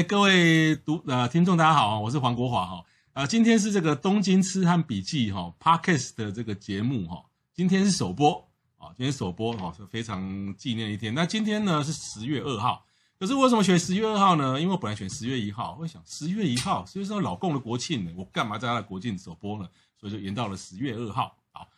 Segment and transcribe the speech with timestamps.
[0.00, 2.84] 各位读呃听众，大家好，我是黄国华哈。
[3.14, 11.12] 呃，今天是这个东京吃汉笔记哈 Podcast 的这个节目哈，今天是首播啊，今天首播哈是非常纪念一天。
[11.12, 12.86] 那今天呢是十月二号，
[13.18, 14.60] 可是为什么选十月二号呢？
[14.60, 19.68] 因为我本来选十月一号，我想十月一号，所以说老共的国庆呢，我干嘛在他的国庆首播呢？
[19.98, 21.36] 所以就延到了十月二号。
[21.50, 21.68] 好，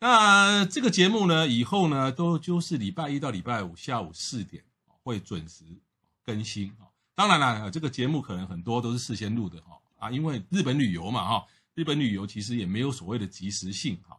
[0.00, 4.62] 那这个节目呢，以后呢都就是礼拜一到礼拜五下午四点
[5.02, 5.64] 会准时
[6.22, 6.91] 更新啊。
[7.28, 9.78] 当然了，这个节目可能很多都是事先录的哈。
[9.98, 14.18] 啊，因为日本旅游嘛，哈，日本旅游其实也没有所谓的即时性，哈。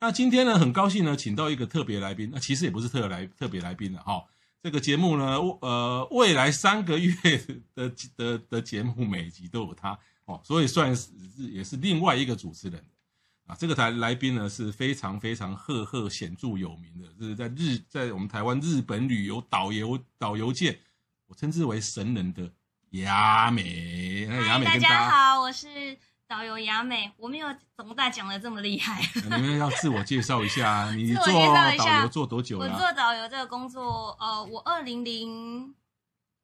[0.00, 4.24] 那今天呢，很高兴呢，请到一个特别来宾，那其实也不是特来特别来宾了，哈。
[4.62, 7.14] 这个节目呢，呃，未来三个月
[7.74, 12.82] 的的的节目每集都有他，哦，所以算是也是另外一个主持人，
[13.46, 20.78] 啊，这个台来宾呢是非常非常赫赫显著有名的，就是在日在我们台湾日本旅游导游导游界，
[21.34, 22.48] 我称之为神人的。
[22.90, 25.66] 雅美，雅美，大家好，我是
[26.28, 27.10] 导游雅美。
[27.16, 29.02] 我没有总大讲的这么厉害。
[29.24, 32.72] 你们要自我介绍一下， 你做导游做多久了？
[32.72, 35.74] 我做导游这个工作，呃，我二零零，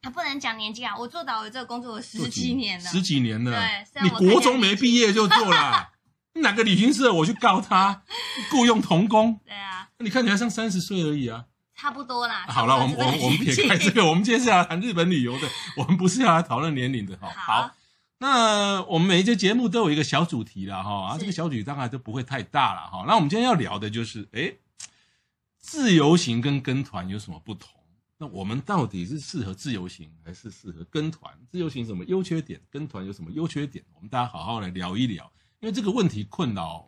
[0.02, 0.98] 还不能讲年纪啊。
[0.98, 3.52] 我做导游这个工作有十几年了，十几年了。
[3.52, 5.90] 对，你国中没毕业就做了？
[6.42, 7.12] 哪个旅行社？
[7.12, 8.02] 我去告他
[8.50, 9.38] 雇佣童工。
[9.46, 11.44] 对啊，你看起来像三十岁而已啊。
[11.80, 12.44] 差不多啦。
[12.46, 17.30] 好了，我们我们我们撇开这个，我们今天是要谈日本旅游的，我们不是要来讨论年龄的哈。
[17.30, 17.74] 好，
[18.18, 23.04] 那我们每一节节目都有一个小主题了哈，啊，这个小主题当然都不会太大了哈。
[23.06, 24.52] 那我们今天要聊的就是，哎，
[25.56, 27.80] 自由行跟跟团有什么不同？
[28.18, 31.32] 那我们到底是适合自由行还是适合跟团？
[31.50, 32.60] 自由行什么优缺点？
[32.70, 33.82] 跟团有什么优缺点？
[33.94, 36.86] 我们大家好好来聊一聊，因为这个问题困扰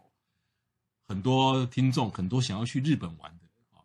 [1.08, 3.41] 很多听众，很多想要去日本玩的。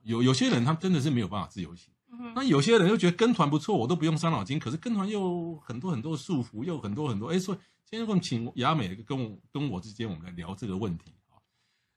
[0.07, 1.91] 有有些人他真的是没有办法自由行，
[2.34, 4.57] 那有些人又觉得跟团不错，我都不用伤脑筋。
[4.57, 7.28] 可是跟团又很多很多的束缚，又很多很多。
[7.28, 11.35] 哎，所以今天我们请雅美跟我跟我之间，我们来聊这个问题啊。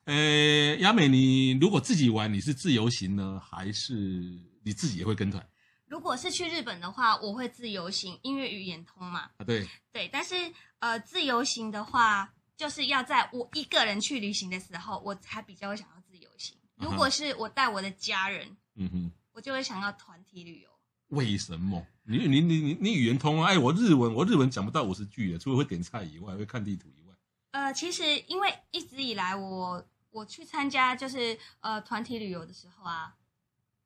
[0.07, 3.95] 呃，雅美，你如果自己玩，你是自由行呢，还是
[4.65, 5.47] 你自己也会跟团？
[5.87, 9.31] 如果是去日本的话，我会自由行，因为语言通嘛。
[9.37, 10.09] 啊，对对。
[10.13, 10.35] 但是
[10.81, 16.00] 呃，自由行的话，就是要在我一个人去旅行的时候，我才比较想要。
[16.81, 20.71] 如果是我带我的家人，嗯哼，我就会想要团体旅游。
[21.09, 21.87] 为什么？
[22.05, 23.51] 你你你你你语言通啊？
[23.51, 27.15] 哎，我日文我日文讲不到五十句的，除了会点菜以外，会看地图以外。
[27.51, 33.15] 呃，其实因为一直以来我我去参加就是呃团体旅游的时候啊，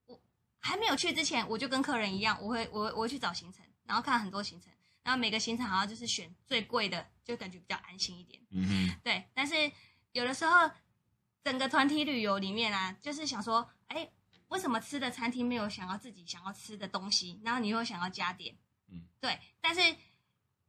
[0.06, 0.20] 我
[0.60, 4.70] 还没有去之前，我就跟客人一样，我会我我会去找行程，然后看很多行程，
[5.02, 8.40] 然后每个行程好像就是选最贵的，就感觉比较安心一点。
[8.50, 9.24] 嗯哼，对。
[9.34, 9.54] 但是
[10.12, 10.70] 有的时候。
[11.44, 14.08] 整个团体旅游里面啊，就是想说，哎，
[14.48, 17.38] 为什么吃的餐厅没有想要自己想要吃的东西？
[17.44, 18.56] 然后你又想要加点，
[18.90, 19.38] 嗯，对。
[19.60, 19.80] 但是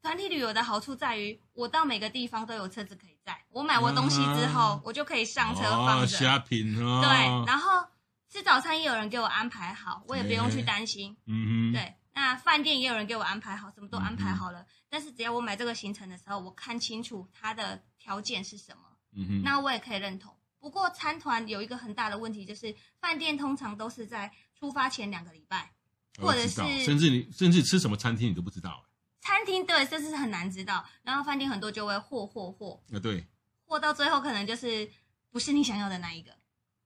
[0.01, 3.45] 团体旅游的好处在于，我到每个地方都有车子可以载。
[3.49, 6.07] 我买完东西之后，啊、我就可以上车放着。
[6.07, 7.01] 虾品哦。
[7.01, 7.09] 对，
[7.47, 7.87] 然后
[8.29, 11.15] 吃早餐也有人给我安排好，我也不用去担心。
[11.25, 11.73] 嗯哼。
[11.73, 14.59] 对，那饭店也有人给我安排好，什么都安排好了。
[14.59, 20.34] 嗯、但是只要我买这个行程的时候，我看清楚它的条件是什么，嗯哼，那我也可以认同。
[20.65, 25.71] 不过参团有一个很大的问题，就是饭店通常都是在出发前两个礼拜，
[26.17, 28.83] 或者是甚至你甚至吃什么餐厅你都不知道。
[29.21, 30.83] 餐厅对，这是很难知道。
[31.03, 33.27] 然后饭店很多就会货货货，啊对，
[33.67, 34.89] 货到最后可能就是
[35.29, 36.31] 不是你想要的那一个。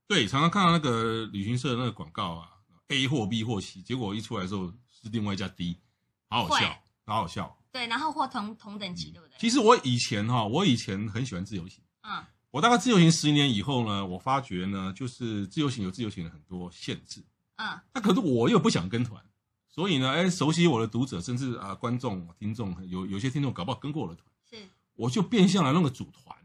[0.06, 2.50] 对，常常看到那个旅行社的那个广告啊
[2.88, 5.80] ，A 货 B 货 C，结果一出来的时候是另外一家 D，
[6.28, 7.58] 好好笑，好好笑。
[7.72, 9.38] 对，然后货同同等级，对不对？
[9.38, 12.22] 其实我以前哈，我以前很喜欢自由行，嗯。
[12.50, 17.22] 我大概自由行十年以后呢，我发觉呢，就是自由行有自由行的很多限制，
[17.56, 19.22] 嗯，那可是我又不想跟团，
[19.68, 26.36] 所以呢，哎，熟悉我的读者，甚至啊观众、听众，有有些听众搞不好跟过我的团，是，我就变相来弄个组团，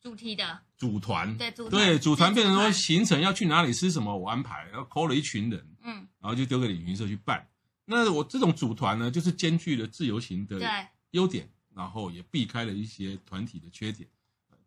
[0.00, 7.48] 主题的组团，对，组对组团变成说行程要去哪里吃什么我安排，然后 call 了一群人，嗯，然后就丢给旅行社去办。
[7.84, 10.58] 那我这种组团呢，就是兼具了自由行的
[11.12, 14.08] 优点，然后也避开了一些团体的缺点。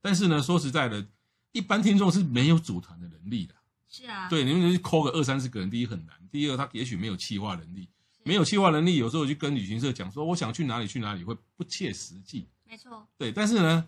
[0.07, 1.05] 但是呢，说实在的，
[1.51, 3.53] 一般听众是没有组团的能力的。
[3.89, 7.89] 是啊，对，你们去 call 个二三十个人，第一很难，第二他也许没有企划能力，
[8.23, 12.47] 没有企划能力，有时候去跟旅行社讲说我想去哪里去哪里，会不切实际。
[12.63, 13.05] 没错。
[13.17, 13.85] 对，但是呢，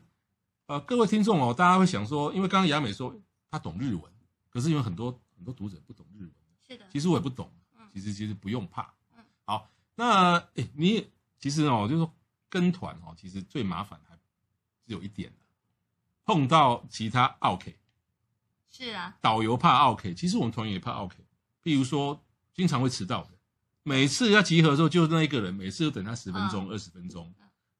[0.65, 3.17] 呃，各位听众哦，大家会想说，因为刚刚雅美说
[3.49, 4.03] 她懂日文，
[4.49, 6.31] 可是有很多很多读者不懂日文。
[6.67, 6.85] 是的。
[6.91, 7.49] 其实我也不懂。
[7.77, 7.87] 嗯。
[7.93, 8.93] 其实其实不用怕。
[9.15, 9.23] 嗯。
[9.45, 11.07] 好，那诶你
[11.39, 12.13] 其实哦，就是说
[12.49, 14.17] 跟团哦，其实最麻烦还
[14.85, 15.31] 只有一点，
[16.29, 17.79] 碰到其他 OK。
[18.69, 19.17] 是啊。
[19.19, 21.15] 导游怕 OK，，其实我们团员也怕 OK。
[21.63, 22.23] 譬如说，
[22.53, 23.29] 经常会迟到的。
[23.81, 27.33] 每次要集合的时候，就那一个人，每次都等他十分钟、二十分钟。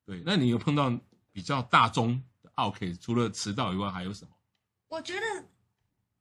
[0.04, 0.92] 对，那你有碰到
[1.32, 2.96] 比较大宗的 OK？
[2.96, 4.32] 除了迟到以外，还有什么？
[4.88, 5.22] 我觉得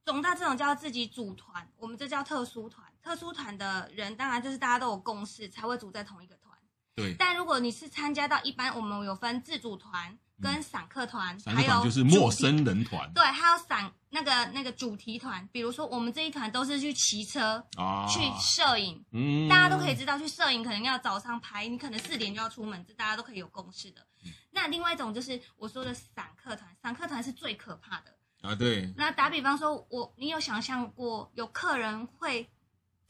[0.05, 2.87] 总大这种叫自己组团，我们这叫特殊团。
[3.03, 6.55] 特殊团的人，当然就是大家都有共识才会组在同一个团。
[6.95, 7.17] 对。
[7.19, 10.19] 但如果你是参加到一般，我们有分自主团。
[10.41, 24.01] 跟散客团，嗯、还有就是陌生人团，对，还有散那个那个主题团，比如说我们这一团都是去骑车，啊，去摄影，嗯，大家都可以知道，去摄影可能要早上拍，你可能四点就要出门，这大家都可以有共识的。
[24.25, 28.15] 嗯、那另外一种就是我说的散客团，散客团是最可怕的。
[28.43, 28.55] 啊。
[28.55, 32.49] 对，那打比方说，我你有想象过有客人会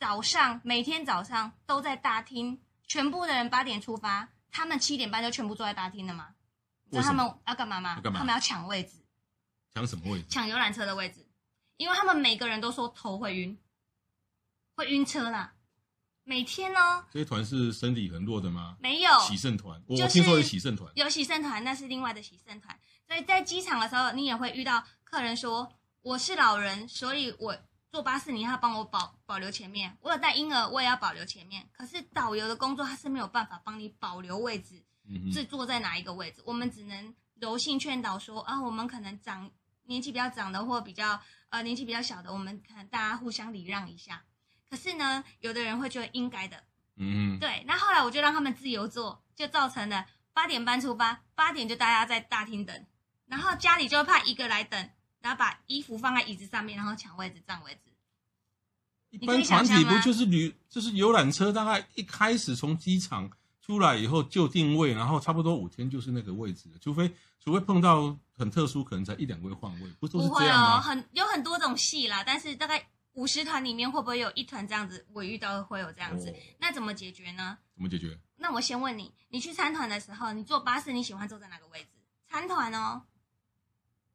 [0.00, 6.28] 早上每天早上都在大厅，全部的人八点出发，他们七点半就全部坐在大厅了吗？
[6.90, 8.00] 那他们要干嘛吗？
[8.00, 8.18] 干嘛？
[8.18, 9.04] 他们要抢位置，
[9.74, 10.26] 抢什么位置？
[10.28, 11.26] 抢游览车的位置，
[11.76, 13.58] 因为他们每个人都说头会晕，
[14.74, 15.54] 会晕车啦。
[16.24, 17.06] 每天呢？
[17.10, 18.76] 这些团是身体很弱的吗？
[18.80, 19.18] 没有。
[19.20, 22.78] 喜胜团，我听说有喜胜团，有喜胜团，那是另外的喜胜团。
[23.06, 27.56] 所以在机场的时候，你也会遇到客人说：“我是老人，所以我
[27.90, 29.96] 坐巴士，你要帮我保保留前面。
[30.02, 31.66] 我有带婴儿，我也要保留前面。
[31.72, 34.84] 可是导游的工作，他是没有办法帮你保留位置。”
[35.32, 36.42] 是坐在哪一个位置？
[36.44, 39.50] 我们只能柔性劝导说啊，我们可能长
[39.84, 44.22] 年纪比较长的，或比较呃年纪比较小的，我们可能大家互相礼让一下。
[44.68, 46.62] 可是呢，有的人会觉得应该的，
[46.96, 47.64] 嗯，对。
[47.66, 52.86] 那后来我就让他们自由坐，就造成了八点半出发，八点就大家在大厅等，
[53.26, 54.90] 然后家里就派一个来等，
[55.20, 57.92] 然后把衣服放在椅子上面，然后抢位置占位置。
[59.10, 63.30] 一般团体不就是旅就是游览车，大概一开始从机场。
[63.68, 70.78] 出来以后就定位，然后差不多五天就是那个位置，除非除非碰到很特殊，可能才一两位换位，不都是这样吗？
[70.78, 75.06] 哦、很有很多种戏啦，但是大概五十团里面会不会有一团这样子？
[75.12, 77.58] 我遇到会有这样子，哦、那怎么解决呢？
[77.74, 78.18] 怎么解决？
[78.38, 81.88] 那我先问你，你去参团的时候，你坐巴士，你喜欢坐在哪个位置？
[82.26, 83.02] 参团哦。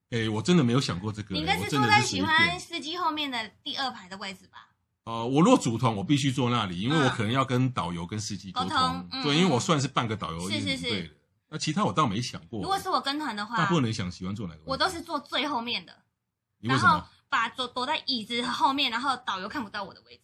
[0.10, 1.36] 哎，我真的没有想过这个。
[1.36, 4.70] 你应该是坐在喜欢司机后面的第二排的位置吧？
[5.06, 9.10] 呃，我若组团，我必须坐那里，因为我可能要跟导游、跟司机沟通。
[9.24, 11.18] 对，因为我算是半个导游，是是是。
[11.50, 12.62] 那其他我倒没想过。
[12.62, 14.62] 如果是我跟团的话，大部分人想喜欢坐哪个？
[14.66, 15.94] 我都是坐最后面的。
[16.62, 20.22] 然后把躲躲在椅子后面，然后导游看不到我的位置。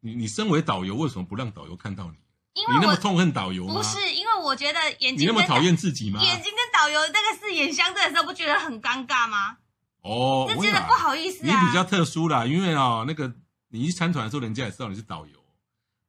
[0.00, 2.16] 你你身为导游，为什么不让导游看到你？
[2.54, 3.74] 因为你那么痛恨导游吗？
[3.74, 5.18] 不是，因为我觉得眼睛。
[5.18, 6.22] 你那么讨厌自己吗？
[6.22, 9.58] 眼睛跟导游那个视眼相对的时候，不觉得很尴尬吗？
[10.02, 11.60] 哦，那真的不好意思啊。
[11.60, 13.32] 你比较特殊啦，因为哦那个。
[13.72, 15.32] 你去参团的时候，人家也知道你是导游，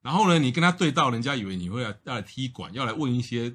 [0.02, 3.54] 然后呢，你跟他对到，人家以为你会来要来踢馆，要来问一些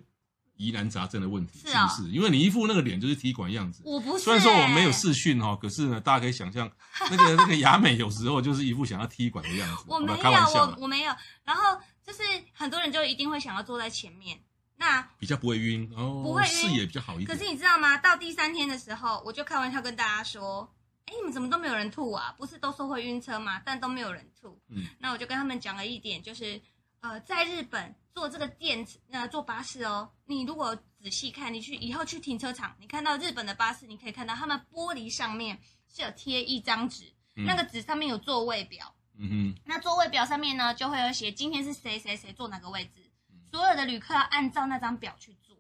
[0.55, 2.15] 疑难杂症的问题，是，哦、是不是？
[2.15, 3.83] 因为你一副那个脸就是踢馆样子。
[3.85, 4.23] 我不是、欸。
[4.23, 6.71] 虽然说我没有试训哈，可是呢，大家可以想象
[7.11, 9.83] 那个那个雅美有时候就是一副想要踢馆的样子。
[9.91, 11.13] 我没有，我我没有。
[11.43, 12.23] 然后就是
[12.53, 14.39] 很多人就一定会想要坐在前面，
[14.77, 17.27] 那比较不会晕哦，不会晕，视野比较好一点。
[17.27, 17.97] 可是你知道吗？
[17.99, 20.73] 到第三天的时候，我就开玩笑跟大家说。
[21.09, 22.35] 哎，你们怎么都没有人吐啊？
[22.37, 23.63] 不是都说会晕车吗？
[23.65, 24.61] 但都没有人吐。
[24.67, 26.61] 嗯，那我就跟他们讲了一点，就是，
[26.99, 35.57] 呃，在日本坐这个电呃坐巴士哦，你如果仔细看，你去以后去停车场，你看到日本的巴士，你可以看到他们玻璃上面
[35.89, 37.05] 是有贴一张纸，
[37.37, 38.93] 嗯、那个纸上面有座位表。
[39.17, 43.06] 嗯哼，那座位表上面呢，就会有写今天是谁谁谁坐哪个位置，
[43.51, 45.57] 所有的旅客要按照那张表去做。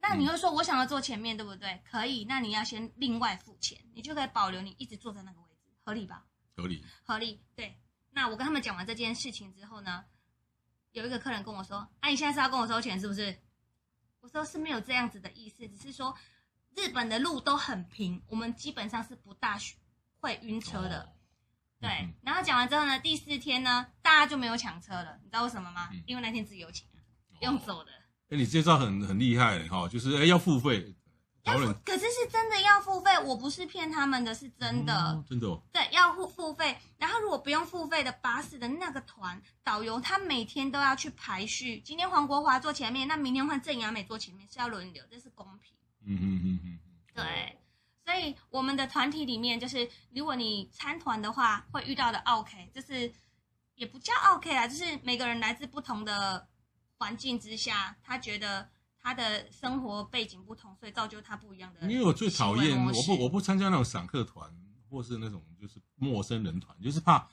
[0.00, 1.82] 那你会说，我想要坐前面，对不对？
[1.84, 6.24] 可以，那你要先另外付钱，你就可以保留你一直坐在那个位置，合理吧？
[6.56, 7.42] 合理，合理。
[7.54, 7.76] 对。
[8.12, 10.04] 那我跟他们讲完这件事情之后呢，
[10.92, 13.38] 有一个客人跟我说：“啊，你现在是要跟我收钱是不是？”
[14.20, 16.14] 我说是没有这样子的意思，只是说
[16.74, 19.58] 日本的路都很平，我们基本上是不大
[20.18, 21.14] 会晕车的。
[21.80, 21.90] 哦、对。
[21.90, 25.88] 嗯、然后讲完之后呢，第四天呢，大家就没有抢车了，你知道为什么吗？
[25.92, 26.98] 嗯、因为那天自由行啊，
[27.40, 27.90] 用走的。
[28.30, 30.94] 哎，你介绍很很厉害哈，就是哎要付费，
[31.42, 35.60] 要付，可是是真的要付费，我不是骗他们的，是真的，嗯、真的哦。
[35.72, 36.78] 对，要付付费。
[36.96, 45.74] 然后如果不用付费的巴士的那个团导游，他每天都要去排序，今天黄国华坐前面，那明天换郑雅美坐前面，是要轮流，这是公平。
[46.06, 46.78] 嗯嗯嗯嗯。
[48.50, 53.12] 我们的团体里面，就是如果你参团的话，会遇到的 OK，，就是。
[53.76, 56.46] 也不叫 OK 啦，就是每个人来自不同的
[56.98, 58.68] 环境之下，他觉得
[59.02, 61.90] 他的生活背景不同，所以造就他不一样的。
[61.90, 64.46] 因为我最讨厌，我不我不参加那种散客团，
[64.90, 67.26] 或是那种就是陌生人团，就是怕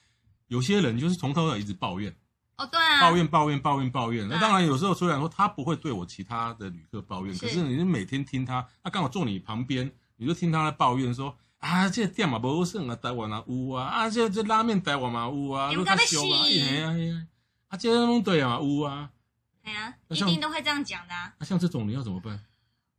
[0.47, 2.15] 有些人就是从头到尾一直抱怨。
[2.55, 4.25] 哦，对啊，抱怨抱怨抱怨抱怨。
[4.29, 17.27] 那当然有时候虽然说他不会对我其他的旅客抱怨，可是你每天听他，他刚好坐你旁边，你就听他在抱怨说啊，这个店嘛不胜啊，台湾啊有啊，啊这这拉面台湾嘛有啊，都太俗啊，哎呀哎呀，
[17.69, 19.09] 啊这种对啊有啊，
[19.63, 21.33] 哎呀，一定都会这样讲的啊。
[21.39, 22.39] 那像这种你要怎么办？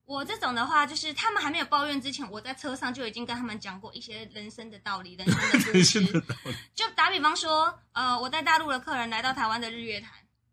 [0.05, 6.03] 我这种的话，就是他们还没有抱怨之前，我在车上就已经跟他们讲过一些人生的道理、人生的故事。
[6.75, 10.11] 就打比方说，呃，我带大陆的客人来到台湾的日月潭，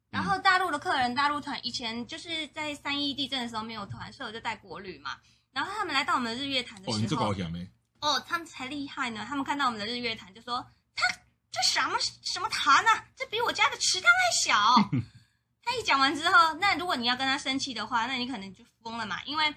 [0.10, 5.12] 然后大陆的客人、大陆团以前就是在三一地震的时候没有团，所以我就带国旅嘛。
[5.56, 7.66] 然后他们来到我们的日月潭的时候，哦，你这高兴没？
[8.02, 9.26] 哦，他们才厉害呢。
[9.26, 10.58] 他们看到我们的日月潭，就说
[10.94, 11.04] ：“他
[11.50, 13.06] 这什么什么潭啊？
[13.16, 14.90] 这比我家的池塘还小。”
[15.64, 19.24] 他一讲完之后，那如果你要跟他生气的话，那你可能就疯了嘛。
[19.24, 19.56] 因为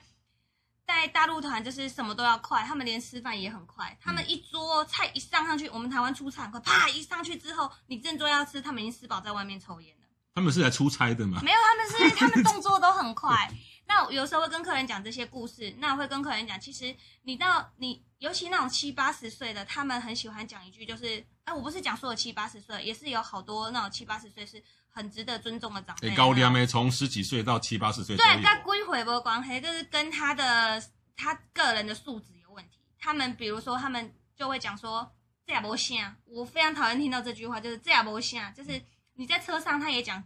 [0.87, 3.99] 在大陆团就是什么都要快，他们连吃饭也很快。
[4.01, 10.07] 他们一桌菜一上上去，我们台湾出菜很快，啪一上去之后，你正桌要吃，他们已经吃饱在外面抽烟了。
[10.37, 11.41] 他们是来出差的吗？
[11.43, 13.53] 没有，他们是他们动作都很快。
[13.89, 24.63] 那我有时候会跟客人讲这些故事，那我会跟客人讲，其实你到你尤其那种七八十岁的，他们很喜欢讲一句，就是哎，我不是讲所有七八十岁，也是有好多那种七八十岁是。
[24.91, 26.13] 很值得尊重的长辈。
[26.17, 28.17] 高粱没从十几岁到七八十岁。
[28.17, 30.83] 对，他归回不光黑，就是跟他的
[31.15, 32.81] 他个人的素质有问题。
[32.99, 35.09] 他们比如说，他们就会讲说
[35.47, 36.17] 这也不像。
[36.25, 38.53] 我非常讨厌听到这句话，就是这也不像。
[38.53, 38.83] 就是
[39.15, 40.25] 你在车上，他也讲，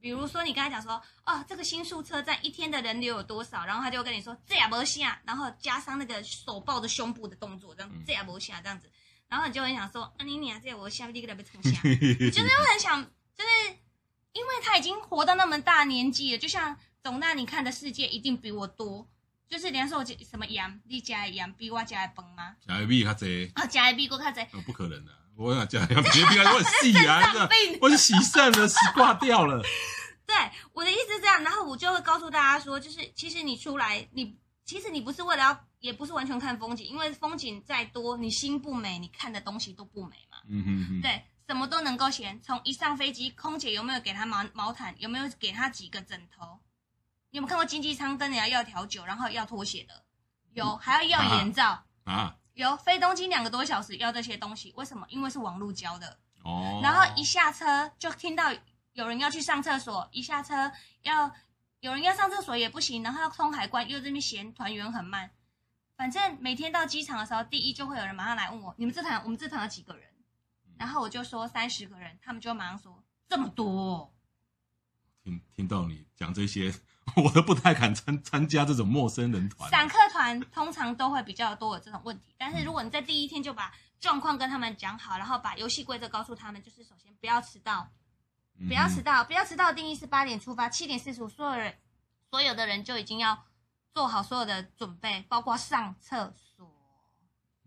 [0.00, 8.90] 比如说你跟他讲说，哦，这个新宿车站一天的人流有多少，然后他就跟你说这也不行，然后加上那个手抱着胸部的动作，这样这也不行这样子，
[9.28, 13.02] 然后你就很想说，啊你你啊，这也不行，你给他被冲下， 你就是很想
[13.36, 13.76] 就是。
[14.32, 19.04] 因为他已经活到那么大年纪了，就像总那你看的世界一定比我多。
[19.48, 22.54] 就是连说我什么羊，你家的羊比我家的笨吗？
[22.64, 24.42] 家的比较多啊，家的比我较多。
[24.52, 27.48] 哦，不可能的，我讲家的比比较我洗啊，
[27.80, 29.62] 我是洗肾了，洗挂掉了。
[30.26, 30.36] 对，
[30.74, 40.36] 我的意思是这样，然后我就会告诉大家说，就是其实你出来，你其实你不是为了要，也不是完全看风景，因为风景再多，你心不美，你看的东西都不美嘛。
[40.46, 41.24] 嗯哼哼，对。
[41.48, 44.94] 什么都能够嫌，从一上飞机，空姐有没有给他毛毛毯？
[44.98, 46.60] 有没有给他几个枕头？
[47.30, 50.04] 你有没有看过经济舱跟人家要调酒，然后要拖鞋的？
[50.52, 52.12] 有，还要要眼罩啊？
[52.12, 55.06] 啊有，飞东京两个多小时要这些东西，为什么？
[55.08, 56.80] 因为是网路交的哦。
[56.82, 58.52] 然后一下车就听到
[58.92, 60.70] 有人要去上厕所，一下车
[61.02, 61.32] 要
[61.80, 65.30] 有人要上厕所也不行，然后要通海关，又这边嫌团员很慢。
[65.96, 70.08] 反正每天到机场的时候，第一就会有人马上来问我：你们这团我们这团有几个人？
[70.78, 74.10] 然后我就说三十个人，他们就马上说这么多。
[75.22, 76.74] 听听到你讲这些，
[77.16, 79.70] 我都不太敢参参加这种陌生人团。
[79.70, 87.90] 散客团通常都会比较多有这种问题，但是如果你在第一天就把状况跟他们讲好，然后把游戏规则告诉他们，就是首先不要迟到，
[88.68, 91.74] 不要迟到，不要迟到的定义是八点出发，七点四十五，所有人
[92.30, 93.44] 所有的人就已经要
[93.92, 96.79] 做好所有的准备，包括上厕所。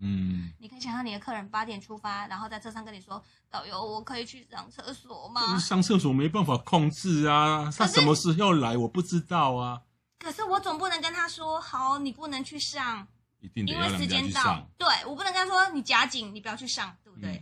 [0.06, 9.84] 嗯，你可以想象你的客人八点出发，然后在车上跟你说：“导游，我可以去上厕所吗？”上厕所没办法控制啊，他什么时候来我不知道啊。
[10.20, 13.08] 可是我总不能跟他说：“好，你不能去上，
[13.40, 17.38] 一定因为时间到。”对，我不能跟他说：“你夹紧，你不要去上，对不对？”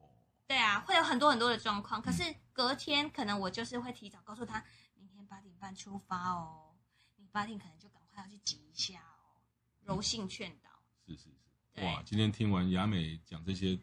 [0.00, 0.06] 嗯、
[0.48, 2.02] 对啊，会有很多很多的状况。
[2.02, 4.64] 可是隔天可能我就是会提早告诉他
[4.98, 6.74] ：“明天八点半出发哦，
[7.14, 9.38] 你八点可能就赶快要去挤一下哦，
[9.84, 10.70] 柔性劝导。
[11.06, 11.35] 嗯”是是。
[11.82, 13.78] 哇，今天听完雅美讲这些，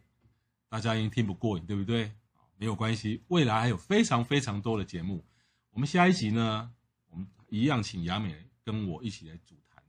[0.69, 2.11] 大家已经听不过瘾，对不对？
[2.57, 5.25] 没有关系，未来还有非常非常多的节目。
[5.71, 6.71] 我们下一集呢，
[7.09, 9.83] 我们一样请雅美跟我一起来主谈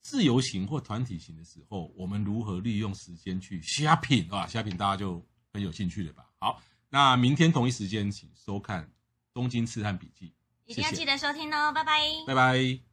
[0.00, 6.30] 自由行或团体行的时候，我们如何利用时间去 shopping 啊？shopping 大家就很有兴趣了吧？
[6.38, 8.84] 好，那明天同一时间请收看
[9.32, 10.28] 《东京刺探笔记》，
[10.66, 12.89] 一定要记得收听哦，拜拜，拜拜。